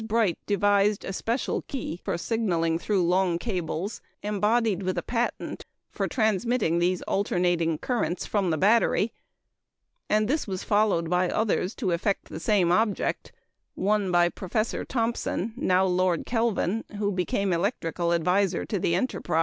Bright 0.07 0.39
devised 0.47 1.05
a 1.05 1.13
special 1.13 1.61
key 1.61 2.01
(embodied 2.07 2.07
with 2.07 2.07
a 2.07 2.07
patent 2.07 2.07
for 2.09 2.17
signaling 2.17 2.79
through 2.79 3.03
long 3.05 3.37
cables) 3.37 4.01
for 5.91 6.07
transmitting 6.07 6.79
these 6.79 7.03
alternating 7.03 7.77
currents 7.77 8.25
from 8.25 8.49
the 8.49 8.57
battery; 8.57 9.13
and 10.09 10.27
this 10.27 10.47
was 10.47 10.63
followed 10.63 11.07
by 11.07 11.29
others 11.29 11.75
to 11.75 11.91
effect 11.91 12.29
the 12.29 12.39
same 12.39 12.71
object 12.71 13.31
one 13.75 14.11
by 14.11 14.27
Professor 14.29 14.83
Thomson 14.83 15.53
(now 15.55 15.85
Lord 15.85 16.25
Kelvin), 16.25 16.83
who 16.97 17.11
became 17.11 17.53
electrical 17.53 18.11
adviser 18.11 18.65
to 18.65 18.79
the 18.79 18.95
enterprise. 18.95 19.39